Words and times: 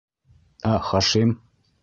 Ә 0.69 0.73
Хашим?.. 0.87 1.37